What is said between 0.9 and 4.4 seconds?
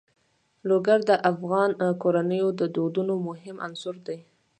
د افغان کورنیو د دودونو مهم عنصر دی.